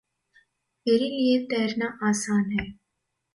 मेरे 0.85 1.05
लिए 1.05 1.39
तैरना 1.45 1.97
आसान 2.03 2.51
है। 2.51 2.67